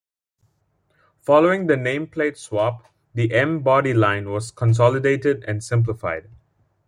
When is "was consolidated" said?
4.31-5.43